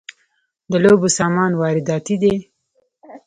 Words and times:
د 0.71 0.73
لوبو 0.83 1.07
سامان 1.17 1.51
وارداتی 1.61 2.15
دی؟ 2.21 2.35